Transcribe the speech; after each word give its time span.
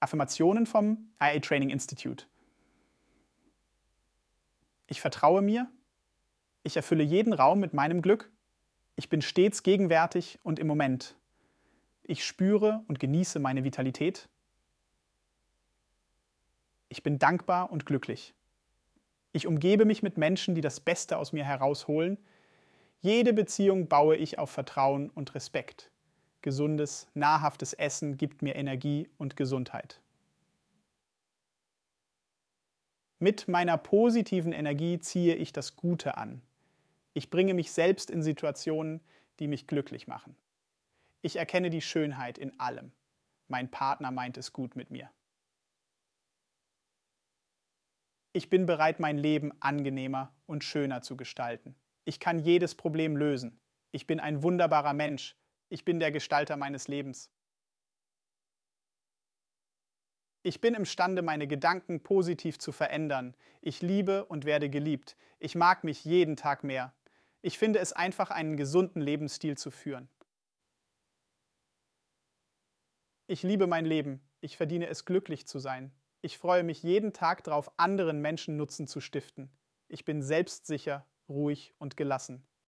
Affirmationen 0.00 0.66
vom 0.66 1.10
IA 1.20 1.40
Training 1.40 1.70
Institute. 1.70 2.26
Ich 4.86 5.00
vertraue 5.00 5.42
mir. 5.42 5.70
Ich 6.62 6.76
erfülle 6.76 7.02
jeden 7.02 7.32
Raum 7.32 7.60
mit 7.60 7.74
meinem 7.74 8.02
Glück. 8.02 8.30
Ich 8.96 9.08
bin 9.08 9.22
stets 9.22 9.62
gegenwärtig 9.62 10.38
und 10.42 10.58
im 10.58 10.66
Moment. 10.66 11.16
Ich 12.02 12.24
spüre 12.24 12.84
und 12.88 13.00
genieße 13.00 13.38
meine 13.38 13.64
Vitalität. 13.64 14.28
Ich 16.88 17.02
bin 17.02 17.18
dankbar 17.18 17.72
und 17.72 17.84
glücklich. 17.84 18.34
Ich 19.32 19.46
umgebe 19.46 19.84
mich 19.84 20.02
mit 20.02 20.16
Menschen, 20.16 20.54
die 20.54 20.60
das 20.60 20.80
Beste 20.80 21.18
aus 21.18 21.32
mir 21.32 21.44
herausholen. 21.44 22.16
Jede 23.00 23.32
Beziehung 23.32 23.88
baue 23.88 24.16
ich 24.16 24.38
auf 24.38 24.50
Vertrauen 24.50 25.10
und 25.10 25.34
Respekt. 25.34 25.90
Gesundes, 26.46 27.08
nahrhaftes 27.12 27.72
Essen 27.72 28.18
gibt 28.18 28.40
mir 28.40 28.54
Energie 28.54 29.10
und 29.18 29.36
Gesundheit. 29.36 30.00
Mit 33.18 33.48
meiner 33.48 33.76
positiven 33.76 34.52
Energie 34.52 35.00
ziehe 35.00 35.34
ich 35.34 35.52
das 35.52 35.74
Gute 35.74 36.16
an. 36.16 36.40
Ich 37.14 37.30
bringe 37.30 37.52
mich 37.52 37.72
selbst 37.72 38.12
in 38.12 38.22
Situationen, 38.22 39.00
die 39.40 39.48
mich 39.48 39.66
glücklich 39.66 40.06
machen. 40.06 40.36
Ich 41.20 41.34
erkenne 41.34 41.68
die 41.68 41.80
Schönheit 41.80 42.38
in 42.38 42.60
allem. 42.60 42.92
Mein 43.48 43.68
Partner 43.68 44.12
meint 44.12 44.38
es 44.38 44.52
gut 44.52 44.76
mit 44.76 44.92
mir. 44.92 45.10
Ich 48.32 48.48
bin 48.50 48.66
bereit, 48.66 49.00
mein 49.00 49.18
Leben 49.18 49.50
angenehmer 49.58 50.32
und 50.46 50.62
schöner 50.62 51.02
zu 51.02 51.16
gestalten. 51.16 51.74
Ich 52.04 52.20
kann 52.20 52.38
jedes 52.38 52.76
Problem 52.76 53.16
lösen. 53.16 53.58
Ich 53.90 54.06
bin 54.06 54.20
ein 54.20 54.44
wunderbarer 54.44 54.92
Mensch. 54.92 55.34
Ich 55.68 55.84
bin 55.84 55.98
der 55.98 56.12
Gestalter 56.12 56.56
meines 56.56 56.88
Lebens. 56.88 57.30
Ich 60.42 60.60
bin 60.60 60.74
imstande, 60.74 61.22
meine 61.22 61.48
Gedanken 61.48 62.04
positiv 62.04 62.58
zu 62.58 62.70
verändern. 62.70 63.34
Ich 63.62 63.82
liebe 63.82 64.24
und 64.26 64.44
werde 64.44 64.70
geliebt. 64.70 65.16
Ich 65.40 65.56
mag 65.56 65.82
mich 65.82 66.04
jeden 66.04 66.36
Tag 66.36 66.62
mehr. 66.62 66.94
Ich 67.42 67.58
finde 67.58 67.80
es 67.80 67.92
einfach, 67.92 68.30
einen 68.30 68.56
gesunden 68.56 69.00
Lebensstil 69.00 69.58
zu 69.58 69.72
führen. 69.72 70.08
Ich 73.26 73.42
liebe 73.42 73.66
mein 73.66 73.86
Leben. 73.86 74.20
Ich 74.40 74.56
verdiene 74.56 74.86
es, 74.86 75.04
glücklich 75.04 75.48
zu 75.48 75.58
sein. 75.58 75.90
Ich 76.22 76.38
freue 76.38 76.62
mich 76.62 76.84
jeden 76.84 77.12
Tag 77.12 77.42
darauf, 77.42 77.72
anderen 77.76 78.20
Menschen 78.20 78.56
Nutzen 78.56 78.86
zu 78.86 79.00
stiften. 79.00 79.50
Ich 79.88 80.04
bin 80.04 80.22
selbstsicher, 80.22 81.04
ruhig 81.28 81.74
und 81.78 81.96
gelassen. 81.96 82.46